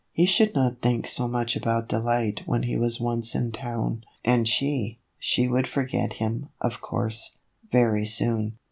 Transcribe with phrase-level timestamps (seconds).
[0.13, 4.47] He should not think so much about Delight when he was once in town, and
[4.47, 7.37] she she would forget him, of course,
[7.71, 8.57] very soon.